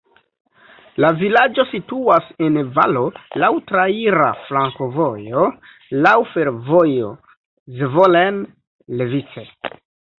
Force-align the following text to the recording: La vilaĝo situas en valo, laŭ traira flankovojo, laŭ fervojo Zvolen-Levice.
La 1.03 1.11
vilaĝo 1.19 1.65
situas 1.73 2.31
en 2.47 2.57
valo, 2.79 3.05
laŭ 3.45 3.51
traira 3.73 4.33
flankovojo, 4.49 5.47
laŭ 6.09 6.17
fervojo 6.35 7.17
Zvolen-Levice. 7.85 9.51